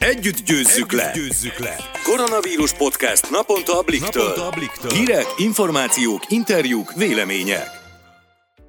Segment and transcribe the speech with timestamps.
[0.00, 1.10] Együtt győzzük, Együtt le.
[1.14, 1.76] győzzük le!
[2.04, 4.22] Koronavírus podcast naponta a Bliktől.
[4.22, 4.90] Naponta a Bliktől.
[4.90, 7.66] Hírek, információk, interjúk, vélemények.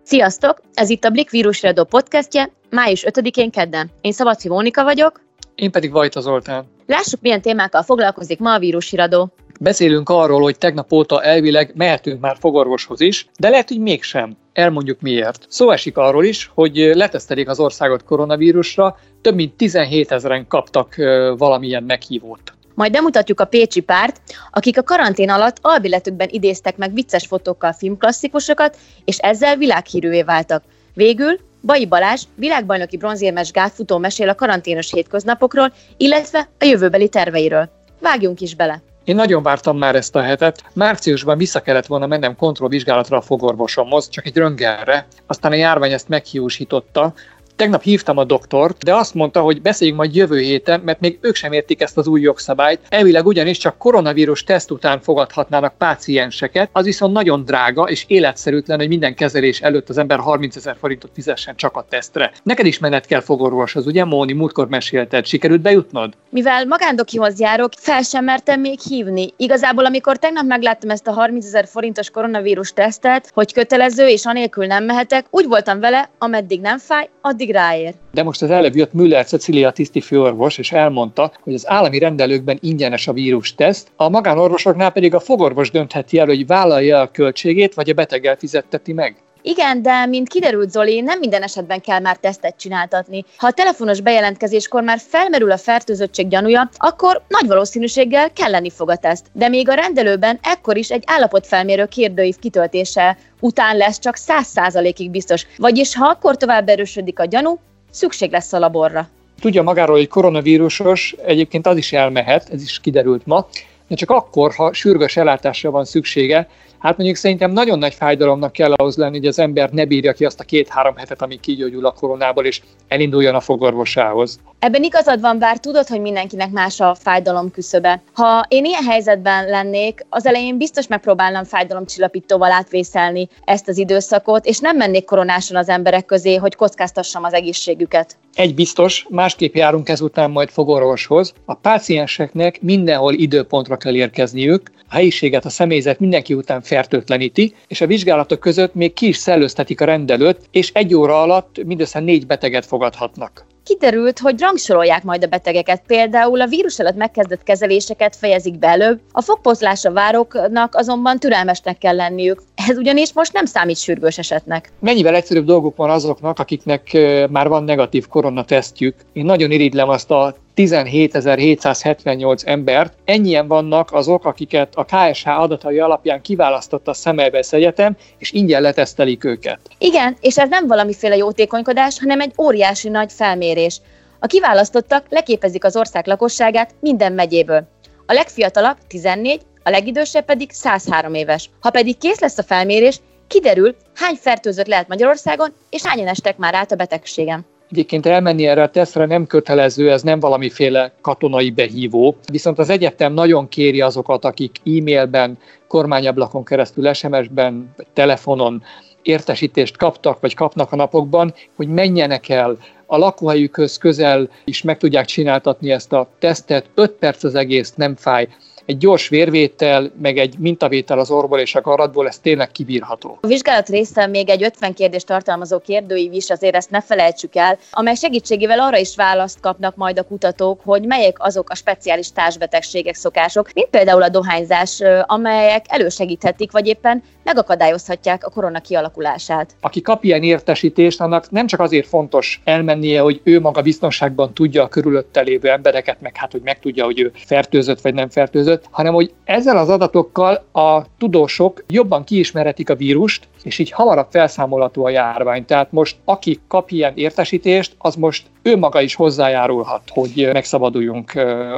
[0.04, 0.62] Sziasztok!
[0.74, 3.92] Ez itt a Blik Vírusredó podcastje, május 5-én kedden.
[4.02, 5.22] Én Szabadfi Mónika vagyok.
[5.56, 6.66] Én pedig Vajta Zoltán.
[6.86, 9.34] Lássuk, milyen témákkal foglalkozik ma a vírusiradó.
[9.64, 14.38] Beszélünk arról, hogy tegnap óta elvileg mehetünk már fogorvoshoz is, de lehet, hogy mégsem.
[14.54, 15.46] Elmondjuk miért.
[15.50, 20.96] Szó esik arról is, hogy letesztelik az országot koronavírusra, több mint 17 ezeren kaptak
[21.38, 22.54] valamilyen meghívót.
[22.74, 28.78] Majd bemutatjuk a Pécsi párt, akik a karantén alatt albiletükben idéztek meg vicces fotókkal filmklasszikusokat,
[29.06, 30.64] és ezzel világhírűvé váltak.
[30.94, 37.70] Végül Bai Balázs, világbajnoki bronzérmes gátfutó mesél a karanténos hétköznapokról, illetve a jövőbeli terveiről.
[38.00, 38.82] Vágjunk is bele!
[39.04, 40.64] Én nagyon vártam már ezt a hetet.
[40.74, 45.08] Márciusban vissza kellett volna mennem kontrollvizsgálatra a fogorvosomhoz, csak egy röngelre.
[45.28, 47.14] Aztán a járvány ezt meghiúsította,
[47.62, 51.36] Tegnap hívtam a doktort, de azt mondta, hogy beszéljünk majd jövő héten, mert még ők
[51.36, 52.80] sem értik ezt az új jogszabályt.
[52.90, 58.88] Elvileg ugyanis csak koronavírus teszt után fogadhatnának pácienseket, az viszont nagyon drága és életszerűtlen, hogy
[58.88, 62.32] minden kezelés előtt az ember 30 ezer forintot fizessen csak a tesztre.
[62.44, 66.14] Neked is menet kell fogorvoshoz, ugye Móni, múltkor mesélted, sikerült bejutnod?
[66.30, 69.34] Mivel magándokihoz járok, fel sem mertem még hívni.
[69.38, 74.66] Igazából, amikor tegnap megláttam ezt a 30 ezer forintos koronavírus tesztet, hogy kötelező és anélkül
[74.66, 77.94] nem mehetek, úgy voltam vele, ameddig nem fáj, addig ráér.
[78.12, 83.08] De most az előbb jött Müller Cecilia tisztifőorvos, és elmondta, hogy az állami rendelőkben ingyenes
[83.08, 87.90] a vírus teszt, a magánorvosoknál pedig a fogorvos döntheti el, hogy vállalja a költségét, vagy
[87.90, 89.16] a beteg elfizetteti meg.
[89.42, 93.26] Igen, de mint kiderült Zoli, nem minden esetben kell már tesztet csináltatni.
[93.38, 98.96] Ha a telefonos bejelentkezéskor már felmerül a fertőzöttség gyanúja, akkor nagy valószínűséggel kelleni fog a
[98.96, 99.26] teszt.
[99.34, 105.46] De még a rendelőben ekkor is egy állapotfelmérő kérdőív kitöltése után lesz csak 100%-ig biztos.
[105.58, 107.60] Vagyis ha akkor tovább erősödik a gyanú,
[107.92, 109.10] szükség lesz a laborra.
[109.40, 113.48] Tudja magáról, hogy koronavírusos, egyébként az is elmehet, ez is kiderült ma,
[113.88, 116.48] de csak akkor, ha sürgős ellátásra van szüksége,
[116.82, 120.26] Hát mondjuk szerintem nagyon nagy fájdalomnak kell ahhoz lenni, hogy az ember ne bírja ki
[120.26, 124.40] azt a két-három hetet, amíg kigyógyul a koronából, és elinduljon a fogorvosához.
[124.64, 128.02] Ebben igazad van, bár tudod, hogy mindenkinek más a fájdalom küszöbe.
[128.14, 134.60] Ha én ilyen helyzetben lennék, az elején biztos megpróbálnám fájdalomcsillapítóval átvészelni ezt az időszakot, és
[134.60, 138.18] nem mennék koronáson az emberek közé, hogy kockáztassam az egészségüket.
[138.34, 141.34] Egy biztos, másképp járunk ezután majd fogorvoshoz.
[141.46, 147.88] A pácienseknek mindenhol időpontra kell érkezniük, a helyiséget, a személyzet mindenki után fertőtleníti, és a
[147.88, 152.66] vizsgálatok között még ki is szellőztetik a rendelőt, és egy óra alatt mindössze négy beteget
[152.66, 155.82] fogadhatnak kiderült, hogy rangsorolják majd a betegeket.
[155.88, 161.96] Például a vírus előtt megkezdett kezeléseket fejezik be előbb, a fogpozlásra váróknak azonban türelmesnek kell
[161.96, 162.42] lenniük.
[162.68, 164.72] Ez ugyanis most nem számít sürgős esetnek.
[164.80, 166.98] Mennyivel egyszerűbb dolguk van azoknak, akiknek
[167.30, 168.96] már van negatív koronatesztjük.
[169.14, 172.94] Én nagyon irigylem azt a 17.778 embert.
[173.06, 179.24] Ennyien vannak azok, akiket a KSH adatai alapján kiválasztott a Szemelvesz Egyetem, és ingyen letesztelik
[179.24, 179.60] őket.
[179.78, 183.82] Igen, és ez nem valamiféle jótékonykodás, hanem egy óriási nagy felmérés.
[184.20, 187.68] A kiválasztottak leképezik az ország lakosságát minden megyéből.
[188.06, 191.50] A legfiatalabb 14, a legidősebb pedig 103 éves.
[191.60, 196.54] Ha pedig kész lesz a felmérés, kiderül, hány fertőzött lehet Magyarországon, és hányan estek már
[196.54, 197.46] át a betegségen.
[197.72, 203.14] Egyébként elmenni erre a tesztre nem kötelező, ez nem valamiféle katonai behívó, viszont az egyetem
[203.14, 205.38] nagyon kéri azokat, akik e-mailben,
[205.68, 208.64] kormányablakon keresztül, SMS-ben, telefonon
[209.02, 212.58] értesítést kaptak, vagy kapnak a napokban, hogy menjenek el.
[212.86, 217.96] A lakóhelyükhöz közel is meg tudják csináltatni ezt a tesztet, 5 perc az egész, nem
[217.96, 218.28] fáj
[218.72, 223.18] egy gyors vérvétel, meg egy mintavétel az orból és a karatból, ez tényleg kibírható.
[223.22, 227.58] A vizsgálat része még egy 50 kérdést tartalmazó kérdőív is, azért ezt ne felejtsük el,
[227.72, 232.96] amely segítségével arra is választ kapnak majd a kutatók, hogy melyek azok a speciális társbetegségek,
[232.96, 239.56] szokások, mint például a dohányzás, amelyek elősegíthetik, vagy éppen megakadályozhatják a korona kialakulását.
[239.62, 244.64] Aki kap ilyen értesítést, annak nem csak azért fontos elmennie, hogy ő maga biztonságban tudja
[244.64, 248.94] a körülötte lévő embereket, meg hát, hogy megtudja, hogy ő fertőzött vagy nem fertőzött, hanem
[248.94, 254.90] hogy ezzel az adatokkal a tudósok jobban kiismerhetik a vírust, és így hamarabb felszámolható a
[254.90, 255.46] járvány.
[255.46, 261.12] Tehát most aki kap ilyen értesítést, az most ő maga is hozzájárulhat, hogy megszabaduljunk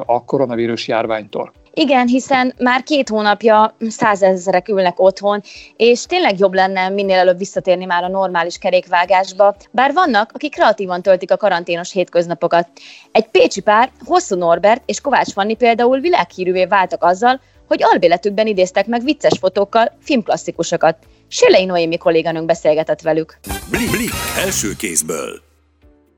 [0.06, 1.54] a koronavírus járványtól.
[1.76, 5.42] Igen, hiszen már két hónapja százezerek ülnek otthon,
[5.76, 11.02] és tényleg jobb lenne minél előbb visszatérni már a normális kerékvágásba, bár vannak, akik kreatívan
[11.02, 12.68] töltik a karanténos hétköznapokat.
[13.12, 18.88] Egy pécsi pár, Hosszú Norbert és Kovács Fanni például világhírűvé váltak azzal, hogy albéletükben idéztek
[18.88, 20.98] meg vicces fotókkal filmklasszikusokat.
[21.28, 23.40] Sélei Noémi kolléganőnk beszélgetett velük.
[23.70, 25.53] Blik, blik, első kézből.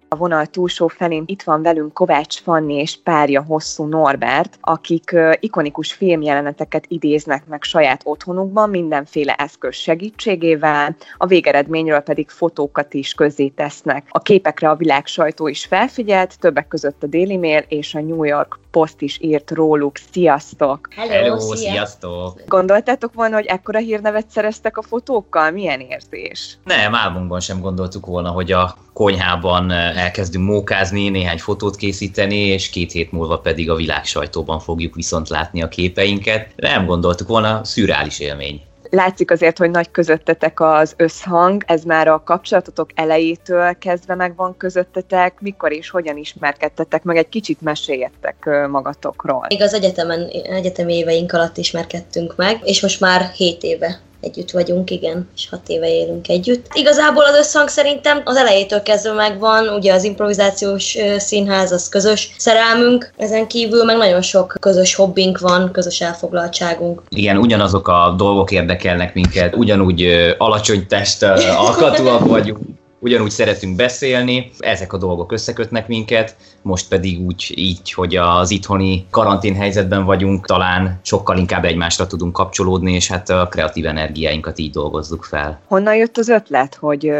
[0.07, 5.93] A vonal túlsó felén itt van velünk Kovács Fanni és párja Hosszú Norbert, akik ikonikus
[5.93, 14.07] filmjeleneteket idéznek meg saját otthonukban mindenféle eszköz segítségével, a végeredményről pedig fotókat is közzé tesznek.
[14.09, 18.23] A képekre a világ sajtó is felfigyelt, többek között a Daily Mail és a New
[18.23, 19.97] York Post is írt róluk.
[20.11, 20.87] Sziasztok!
[20.95, 22.41] Hello, Hello sziasztok!
[22.47, 25.51] Gondoltátok volna, hogy ekkora hírnevet szereztek a fotókkal?
[25.51, 26.57] Milyen érzés?
[26.63, 32.91] Nem, álmunkban sem gondoltuk volna, hogy a konyhában elkezdünk mókázni, néhány fotót készíteni, és két
[32.91, 36.47] hét múlva pedig a világ sajtóban fogjuk viszont látni a képeinket.
[36.55, 38.61] Nem gondoltuk volna, szürreális élmény.
[38.89, 45.33] Látszik azért, hogy nagy közöttetek az összhang, ez már a kapcsolatotok elejétől kezdve megvan közöttetek,
[45.39, 49.45] mikor és hogyan ismerkedtetek meg, egy kicsit meséljetek magatokról.
[49.49, 54.91] Még az egyetemen, egyetemi éveink alatt ismerkedtünk meg, és most már 7 éve együtt vagyunk,
[54.91, 56.65] igen, és hat éve élünk együtt.
[56.73, 63.13] Igazából az összhang szerintem az elejétől kezdve megvan, ugye az improvizációs színház az közös szerelmünk,
[63.17, 67.01] ezen kívül meg nagyon sok közös hobbink van, közös elfoglaltságunk.
[67.09, 70.07] Igen, ugyanazok a dolgok érdekelnek minket, ugyanúgy
[70.37, 71.23] alacsony test
[71.57, 72.59] alkatúak vagyunk,
[73.05, 79.05] ugyanúgy szeretünk beszélni, ezek a dolgok összekötnek minket, most pedig úgy így, hogy az itthoni
[79.09, 84.71] karantén helyzetben vagyunk, talán sokkal inkább egymásra tudunk kapcsolódni, és hát a kreatív energiáinkat így
[84.71, 85.59] dolgozzuk fel.
[85.67, 87.11] Honnan jött az ötlet, hogy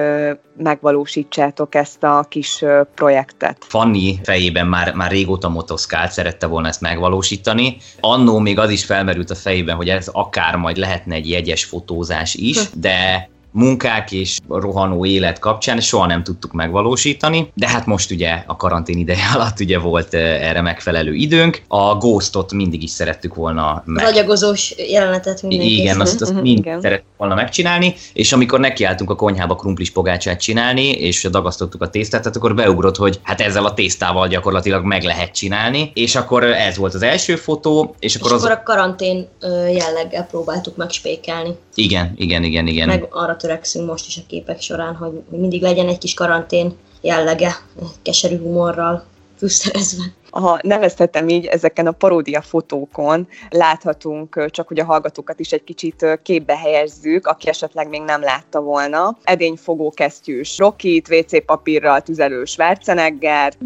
[0.57, 2.63] megvalósítsátok ezt a kis
[2.95, 3.57] projektet?
[3.67, 7.77] Fanni fejében már, már régóta motoszkált, szerette volna ezt megvalósítani.
[7.99, 12.33] Annó még az is felmerült a fejében, hogy ez akár majd lehetne egy jegyes fotózás
[12.33, 12.79] is, hm.
[12.79, 18.55] de munkák és rohanó élet kapcsán soha nem tudtuk megvalósítani, de hát most ugye a
[18.55, 21.61] karantén ideje alatt ugye volt erre megfelelő időnk.
[21.67, 24.05] A Ghostot mindig is szerettük volna meg...
[24.05, 25.71] Az agyagozós jelenetet mindig.
[25.71, 30.89] Igen, azt, azt mind szerettük volna megcsinálni, és amikor nekiálltunk a konyhába krumplis pogácsát csinálni,
[30.89, 35.31] és dagasztottuk a tésztát, tehát akkor beugrott, hogy hát ezzel a tésztával gyakorlatilag meg lehet
[35.31, 38.43] csinálni, és akkor ez volt az első fotó, és akkor, és az...
[38.43, 39.27] akkor a karantén
[39.73, 41.55] jelleggel próbáltuk megspékelni.
[41.75, 42.87] Igen, igen, igen, igen.
[42.87, 47.55] Meg arra törekszünk most is a képek során, hogy mindig legyen egy kis karantén jellege,
[48.01, 49.05] keserű humorral
[49.37, 50.03] fűszerezve.
[50.29, 56.19] Ha nevezhetem így, ezeken a paródia fotókon láthatunk, csak hogy a hallgatókat is egy kicsit
[56.23, 59.17] képbe helyezzük, aki esetleg még nem látta volna.
[59.23, 63.63] Edényfogó kesztyűs Rockit, WC papírral tüzelő Schwarzeneggert,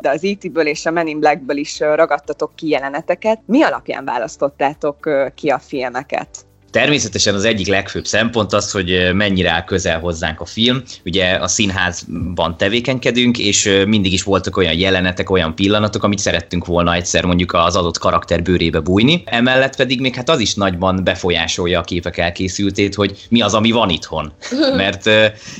[0.00, 3.40] de az E.T.-ből és a Men in Black-ből is ragadtatok ki jeleneteket.
[3.46, 6.46] Mi alapján választottátok ki a filmeket?
[6.70, 10.82] Természetesen az egyik legfőbb szempont az, hogy mennyire áll közel hozzánk a film.
[11.04, 16.94] Ugye a színházban tevékenykedünk, és mindig is voltak olyan jelenetek, olyan pillanatok, amit szerettünk volna
[16.94, 19.22] egyszer mondjuk az adott karakter bőrébe bújni.
[19.24, 23.70] Emellett pedig még hát az is nagyban befolyásolja a képek elkészültét, hogy mi az, ami
[23.70, 24.32] van itthon.
[24.76, 25.10] Mert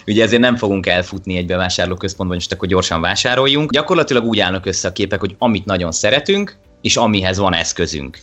[0.06, 3.70] ugye ezért nem fogunk elfutni egy bevásárlóközpontban, és akkor gyorsan vásároljunk.
[3.70, 8.18] Gyakorlatilag úgy állnak össze a képek, hogy amit nagyon szeretünk, és amihez van eszközünk.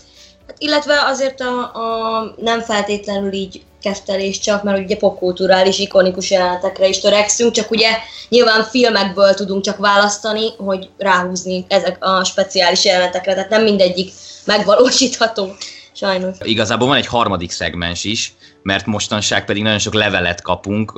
[0.57, 6.99] Illetve azért a, a nem feltétlenül így keftelés csak, mert ugye popkulturális, ikonikus jelenetekre is
[6.99, 7.89] törekszünk, csak ugye
[8.29, 14.11] nyilván filmekből tudunk csak választani, hogy ráhúzni ezek a speciális jelenetekre, tehát nem mindegyik
[14.45, 15.55] megvalósítható.
[15.93, 16.37] Sajnos.
[16.43, 18.33] Igazából van egy harmadik szegmens is,
[18.63, 20.91] mert mostanság pedig nagyon sok levelet kapunk,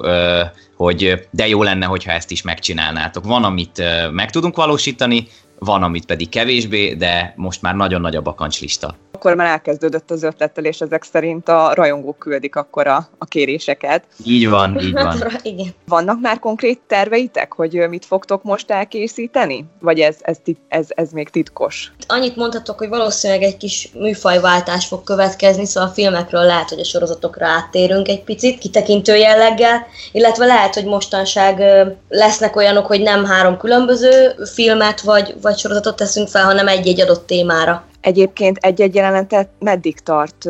[0.76, 3.26] hogy de jó lenne, hogyha ezt is megcsinálnátok.
[3.26, 5.28] Van, amit meg tudunk valósítani,
[5.60, 8.96] van, amit pedig kevésbé, de most már nagyon nagy a bakancslista.
[9.18, 14.04] Akkor már elkezdődött az ötlettel, és ezek szerint a rajongók küldik akkor a, a kéréseket.
[14.26, 15.18] Így van, így van.
[15.42, 15.68] Igen.
[15.88, 19.66] Vannak már konkrét terveitek, hogy mit fogtok most elkészíteni?
[19.80, 21.92] Vagy ez, ez, ez, ez még titkos?
[22.08, 26.84] Annyit mondhatok, hogy valószínűleg egy kis műfajváltás fog következni, szóval a filmekről lehet, hogy a
[26.84, 31.64] sorozatokra áttérünk egy picit, kitekintő jelleggel, illetve lehet, hogy mostanság
[32.10, 37.28] lesznek olyanok, hogy nem három különböző filmet vagy, vagy sorozatot teszünk fel, hanem egy-egy adott
[37.28, 37.86] témára.
[38.02, 40.50] Egyébként egy-egy jelenetet meddig tart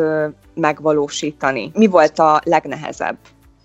[0.53, 1.71] megvalósítani?
[1.73, 3.17] Mi volt a legnehezebb?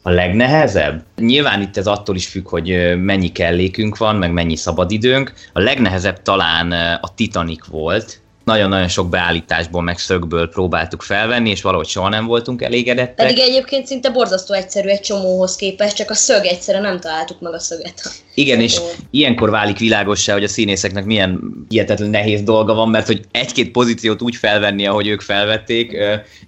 [0.03, 1.05] A legnehezebb?
[1.17, 5.33] Nyilván itt ez attól is függ, hogy mennyi kellékünk van, meg mennyi szabadidőnk.
[5.53, 11.87] A legnehezebb talán a Titanic volt, nagyon-nagyon sok beállításból, meg szögből próbáltuk felvenni, és valahogy
[11.87, 13.27] soha nem voltunk elégedettek.
[13.27, 17.53] Pedig egyébként szinte borzasztó egyszerű egy csomóhoz képest, csak a szög egyszerűen nem találtuk meg
[17.53, 18.23] a szöget.
[18.35, 18.81] Igen, és
[19.11, 24.23] ilyenkor válik világossá, hogy a színészeknek milyen hihetetlen nehéz dolga van, mert hogy egy-két pozíciót
[24.23, 25.97] úgy felvenni, ahogy ők felvették,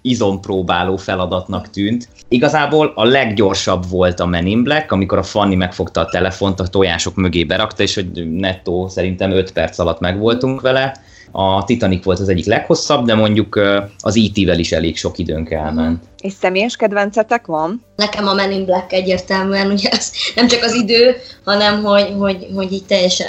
[0.03, 2.09] izompróbáló feladatnak tűnt.
[2.29, 6.67] Igazából a leggyorsabb volt a Men in Black, amikor a Fanny megfogta a telefont, a
[6.67, 11.03] tojások mögé berakta, és hogy nettó szerintem 5 perc alatt megvoltunk vele
[11.37, 13.61] A Titanic volt az egyik leghosszabb, de mondjuk
[13.99, 16.03] az E.T.-vel is elég sok időnk elment.
[16.21, 17.85] És személyes kedvencetek van?
[17.97, 22.47] Nekem a Men in Black egyértelműen, ugye ez nem csak az idő, hanem hogy, hogy,
[22.55, 23.27] hogy így teljesen,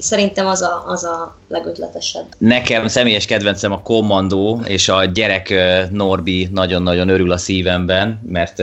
[0.00, 2.26] szerintem az a, az a legötletesebb.
[2.38, 5.54] Nekem személyes kedvencem a Commando, és a gyerek
[5.90, 8.62] Norbi nagyon-nagyon örül a szívemben, mert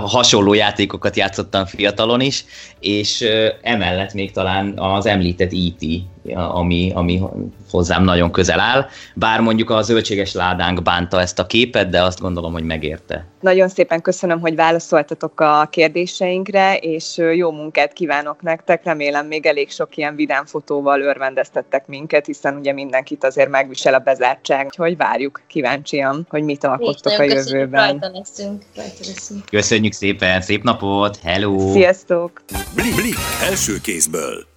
[0.00, 2.44] hasonló játékokat játszottam fiatalon is,
[2.80, 3.24] és
[3.62, 5.84] emellett még talán az említett E.T.,
[6.32, 7.22] ami, ami
[7.70, 12.20] hozzám nagyon közel áll, bár mondjuk a zöldséges ládánk bánta ezt a képet, de azt
[12.20, 13.26] gondolom, hogy megérte.
[13.40, 18.84] Nagyon szépen köszönöm, hogy válaszoltatok a kérdéseinkre, és jó munkát kívánok nektek.
[18.84, 23.98] Remélem még elég sok ilyen vidám fotóval örvendeztettek minket, hiszen ugye mindenkit azért megvisel a
[23.98, 27.88] bezártság, hogy várjuk kíváncsian, hogy mit alkottok a jövőben.
[27.88, 29.44] Rajta leszünk, rajta leszünk.
[29.50, 31.72] Köszönjük szépen, szép napot, hello!
[31.72, 32.42] Sziasztok!
[32.74, 33.16] Blik, blik,
[33.48, 34.53] első kézből.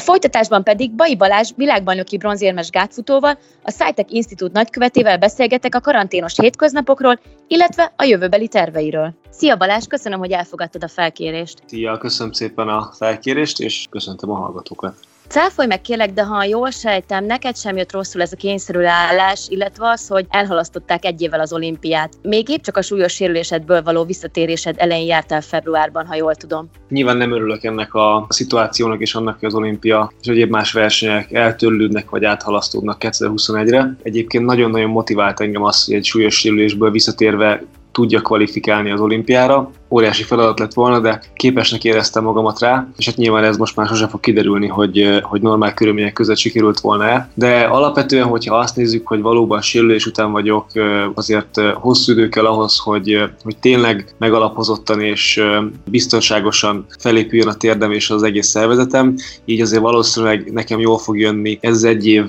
[0.00, 6.34] A folytatásban pedig Bai Balázs világbajnoki bronzérmes gátfutóval, a SciTech Institute nagykövetével beszélgetek a karanténos
[6.36, 9.14] hétköznapokról, illetve a jövőbeli terveiről.
[9.30, 11.62] Szia Balázs, köszönöm, hogy elfogadtad a felkérést.
[11.66, 14.94] Szia, köszönöm szépen a felkérést, és köszöntöm a hallgatókat.
[15.30, 19.46] Cáfolj meg kérlek, de ha jól sejtem, neked sem jött rosszul ez a kényszerű állás,
[19.48, 22.12] illetve az, hogy elhalasztották egy évvel az olimpiát.
[22.22, 26.70] Még épp csak a súlyos sérülésedből való visszatérésed elején jártál februárban, ha jól tudom.
[26.88, 31.32] Nyilván nem örülök ennek a szituációnak és annak, hogy az olimpia és egyéb más versenyek
[31.32, 33.96] eltörlődnek vagy áthalasztódnak 2021-re.
[34.02, 39.70] Egyébként nagyon-nagyon motivált engem az, hogy egy súlyos sérülésből visszatérve tudja kvalifikálni az olimpiára.
[39.90, 43.86] Óriási feladat lett volna, de képesnek éreztem magamat rá, és hát nyilván ez most már
[43.86, 47.30] sosem fog kiderülni, hogy, hogy normál körülmények között sikerült volna-e.
[47.34, 50.66] De alapvetően, hogyha azt nézzük, hogy valóban sérülés után vagyok,
[51.14, 55.42] azért hosszú idő kell ahhoz, hogy, hogy tényleg megalapozottan és
[55.84, 61.58] biztonságosan felépüljön a térdem és az egész szervezetem, így azért valószínűleg nekem jól fog jönni
[61.60, 62.24] ez egy év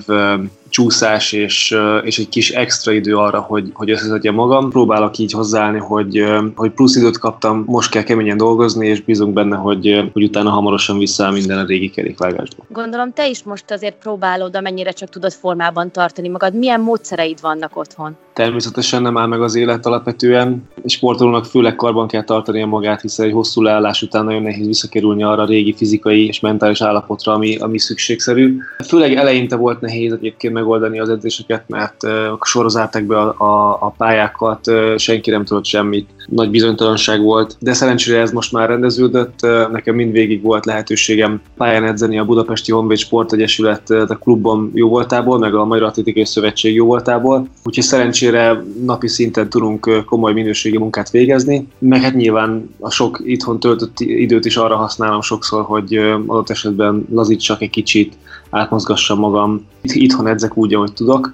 [0.72, 4.70] csúszás és, és egy kis extra idő arra, hogy, hogy összeszedjem magam.
[4.70, 6.24] Próbálok így hozzáállni, hogy,
[6.56, 10.98] hogy plusz időt kaptam, most kell keményen dolgozni, és bízunk benne, hogy, hogy utána hamarosan
[10.98, 12.64] visszaáll minden a régi kerékvágásba.
[12.70, 16.56] Gondolom te is most azért próbálod, amennyire csak tudod formában tartani magad.
[16.56, 18.18] Milyen módszereid vannak otthon?
[18.34, 20.64] Természetesen nem áll meg az élet alapvetően.
[20.84, 25.24] Egy sportolónak főleg karban kell tartania magát, hiszen egy hosszú leállás után nagyon nehéz visszakerülni
[25.24, 28.58] arra a régi fizikai és mentális állapotra, ami, ami szükségszerű.
[28.88, 32.08] Főleg eleinte volt nehéz egyébként megoldani az edzéseket, mert
[32.42, 38.20] sorozálták be a, a, a pályákat, senki nem tudott semmit, nagy bizonytalanság volt, de szerencsére
[38.20, 39.40] ez most már rendeződött,
[39.72, 45.56] nekem mindvégig volt lehetőségem pályán edzeni a Budapesti Honvéd Sportegyesület a klubban jó voltából, meg
[45.56, 51.68] a Magyar Atlétikai Szövetség jó voltából, úgyhogy szerencsére napi szinten tudunk komoly minőségi munkát végezni,
[51.80, 55.96] meg hát nyilván a sok itthon töltött időt is arra használom sokszor, hogy
[56.28, 58.18] adott esetben lazítsak egy kicsit,
[58.52, 59.68] átmozgassam magam.
[59.82, 61.34] Itthon edzek úgy, ahogy tudok,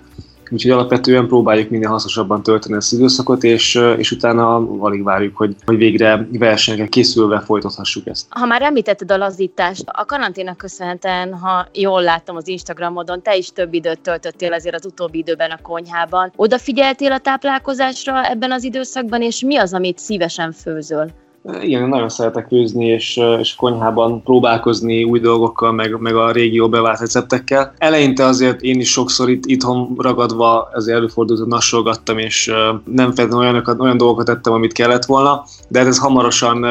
[0.49, 5.55] Úgyhogy alapvetően próbáljuk minél hasznosabban tölteni ezt az időszakot, és, és utána alig várjuk, hogy,
[5.65, 8.25] hogy végre versenyekre készülve folytathassuk ezt.
[8.29, 13.51] Ha már említetted a lazítást, a karanténnak köszönhetően, ha jól láttam az Instagramodon, te is
[13.51, 16.31] több időt töltöttél azért az utóbbi időben a konyhában.
[16.35, 21.11] Odafigyeltél a táplálkozásra ebben az időszakban, és mi az, amit szívesen főzöl?
[21.61, 26.99] Igen, nagyon szeretek főzni, és, és konyhában próbálkozni új dolgokkal, meg, meg a régió bevált
[26.99, 27.73] receptekkel.
[27.77, 32.51] Eleinte azért én is sokszor itt, itthon ragadva ezért előfordult, hogy nassolgattam, és
[32.83, 36.65] nem feltétlenül olyanokat, olyan dolgokat tettem, amit kellett volna, de hát ez hamarosan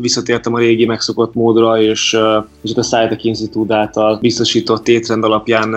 [0.00, 2.16] visszatértem a régi megszokott módra, és,
[2.62, 5.74] és a Scientech Institute által biztosított étrend alapján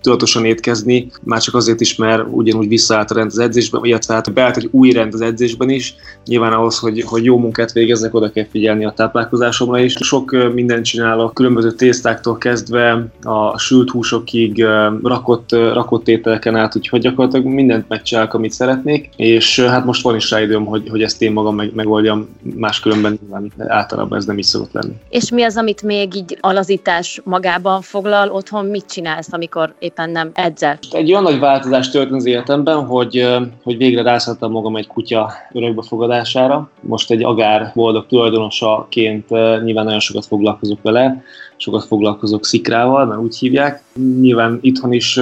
[0.00, 4.32] tudatosan étkezni, már csak azért is, mert ugyanúgy visszaállt a rend az edzésben, illetve hát
[4.32, 5.94] beállt egy új rend az edzésben is.
[6.26, 9.96] Nyilván ahhoz, hogy, hogy jó munkát végeznek, oda kell figyelni a táplálkozásomra is.
[10.00, 14.64] Sok mindent csinálok, különböző tésztáktól kezdve a sült húsokig,
[15.02, 20.30] rakott, rakott ételeken át, úgyhogy gyakorlatilag mindent megcsinálok, amit szeretnék, és hát most van is
[20.30, 24.46] rá időm, hogy, hogy ezt én magam meg, megoldjam, máskülönben nyilván általában ez nem is
[24.46, 24.92] szokott lenni.
[25.08, 30.30] És mi az, amit még így alazítás magában foglal otthon, mit csinálsz, amikor éppen nem
[30.34, 30.78] edzel.
[30.90, 33.28] Egy olyan nagy változás történt az életemben, hogy,
[33.62, 36.70] hogy végre rászálltam magam egy kutya örökbefogadására.
[36.80, 39.28] Most egy agár boldog tulajdonosaként
[39.64, 41.22] nyilván nagyon sokat foglalkozok vele,
[41.60, 43.82] sokat foglalkozok szikrával, mert úgy hívják.
[44.20, 45.20] Nyilván itthon is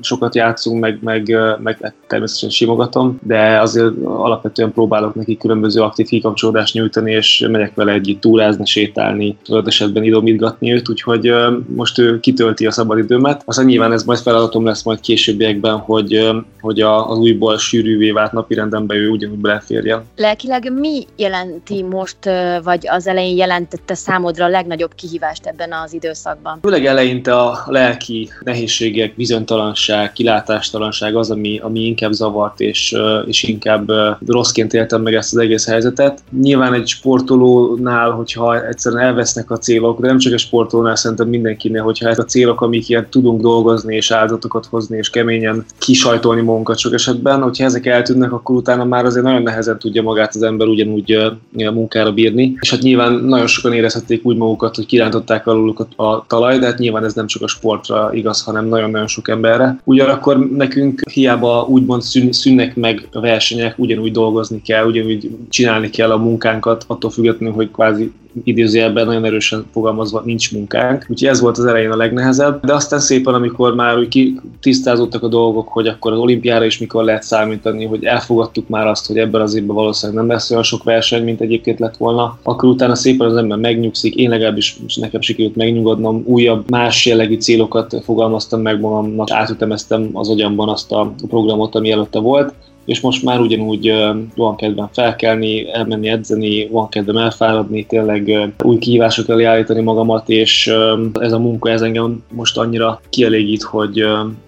[0.00, 6.74] sokat játszunk, meg, meg, meg természetesen simogatom, de azért alapvetően próbálok neki különböző aktív kikapcsolódást
[6.74, 11.32] nyújtani, és megyek vele együtt túrázni, sétálni, adott esetben idomítgatni őt, úgyhogy
[11.66, 13.42] most ő kitölti a szabadidőmet.
[13.44, 18.94] Aztán nyilván ez majd feladatom lesz majd későbbiekben, hogy, hogy az újból sűrűvé vált napirendembe
[18.94, 20.04] ő ugyanúgy beleférjen.
[20.16, 22.18] Lelkileg mi jelenti most,
[22.64, 26.58] vagy az elején jelentette számodra a legnagyobb kihívást ebben az időszakban?
[26.62, 32.94] Főleg eleinte a lelki nehézségek, bizonytalanság, kilátástalanság az, ami, ami inkább zavart, és,
[33.26, 33.90] és inkább
[34.26, 36.22] rosszként éltem meg ezt az egész helyzetet.
[36.40, 41.82] Nyilván egy sportolónál, hogyha egyszerűen elvesznek a célok, de nem csak a sportolónál, szerintem mindenkinél,
[41.82, 46.78] hogyha ez a célok, amik ilyen tudunk dolgozni, és áldatokat hozni, és keményen kisajtolni magunkat
[46.78, 50.66] sok esetben, hogyha ezek eltűnnek, akkor utána már azért nagyon nehezen tudja magát az ember
[50.66, 51.18] ugyanúgy
[51.52, 52.56] munkára bírni.
[52.60, 56.78] És hát nyilván nagyon sokan érezhették úgy magukat, hogy kirántották aluluk a talaj, de hát
[56.78, 59.80] nyilván ez nem csak a sportra igaz, hanem nagyon-nagyon sok emberre.
[59.84, 66.10] Ugyanakkor nekünk hiába úgymond szűn, szűnnek meg a versenyek, ugyanúgy dolgozni kell, ugyanúgy csinálni kell
[66.10, 68.12] a munkánkat, attól függetlenül, hogy kvázi
[68.44, 71.06] idézőjelben nagyon erősen fogalmazva nincs munkánk.
[71.08, 75.28] Úgyhogy ez volt az elején a legnehezebb, de aztán szépen, amikor már úgy tisztázódtak a
[75.28, 79.40] dolgok, hogy akkor az olimpiára is mikor lehet számítani, hogy elfogadtuk már azt, hogy ebben
[79.40, 83.26] az évben valószínűleg nem lesz olyan sok verseny, mint egyébként lett volna, akkor utána szépen
[83.26, 89.30] az ember megnyugszik, én legalábbis nekem sikerült megnyugodnom, újabb más jellegű célokat fogalmaztam meg magamnak,
[89.30, 92.54] átütemeztem az agyamban azt a programot, ami előtte volt,
[92.86, 93.92] és most már ugyanúgy
[94.36, 100.72] van kedvem felkelni, elmenni edzeni, van kedvem elfáradni, tényleg új kihívások elé állítani magamat, és
[101.20, 104.04] ez a munka ez engem most annyira kielégít, hogy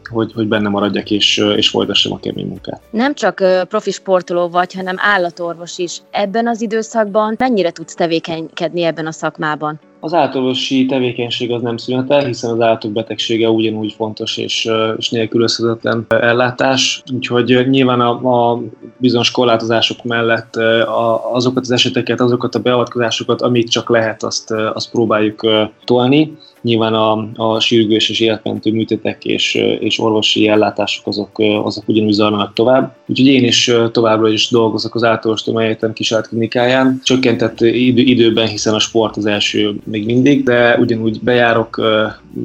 [0.09, 2.81] hogy, hogy benne maradjak és, és folytassam a kemény munkát.
[2.91, 5.99] Nem csak profi sportoló vagy, hanem állatorvos is.
[6.11, 9.81] Ebben az időszakban mennyire tudsz tevékenykedni ebben a szakmában?
[10.01, 16.07] Az állatorvosi tevékenység az nem szünetel, hiszen az állatok betegsége ugyanúgy fontos és, és nélkülözhetetlen
[16.09, 17.03] ellátás.
[17.15, 18.63] Úgyhogy nyilván a, a
[18.97, 24.91] bizonyos korlátozások mellett a, azokat az eseteket, azokat a beavatkozásokat, amit csak lehet, azt, azt
[24.91, 25.47] próbáljuk
[25.85, 26.37] tolni.
[26.63, 31.31] Nyilván a, a sürgős és életmentő műtétek és, és orvosi ellátások azok,
[31.65, 32.97] azok ugyanúgy zajlanak tovább.
[33.07, 37.01] Úgyhogy én is továbbra is dolgozok az általános egyetem kisállt klinikáján.
[37.05, 41.81] Csökkentett idő, időben, hiszen a sport az első még mindig, de ugyanúgy bejárok,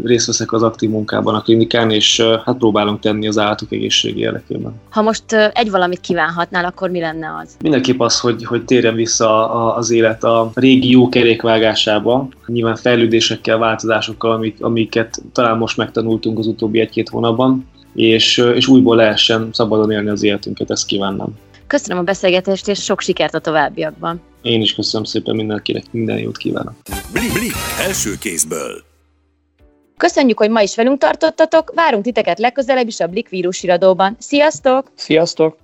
[0.04, 4.74] részt veszek az aktív munkában a klinikán, és hát próbálunk tenni az állatok egészségi érdekében.
[4.90, 7.56] Ha most egy valamit kívánhatnál, akkor mi lenne az?
[7.62, 14.32] Mindenképp az, hogy, hogy térjen vissza az élet a régi jó kerékvágásába, nyilván fejlődésekkel, változásokkal,
[14.32, 20.10] amik, amiket talán most megtanultunk az utóbbi egy-két hónapban, és, és újból lehessen szabadon élni
[20.10, 21.38] az életünket, ezt kívánnám.
[21.68, 24.22] Köszönöm a beszélgetést, és sok sikert a továbbiakban.
[24.42, 26.74] Én is köszönöm szépen mindenkinek, minden jót kívánok.
[27.12, 28.84] Blik, blik, első kézből.
[29.98, 34.16] Köszönjük, hogy ma is velünk tartottatok, várunk titeket legközelebb is a Blik vírus iradóban.
[34.20, 34.92] Sziasztok!
[34.96, 35.63] Sziasztok!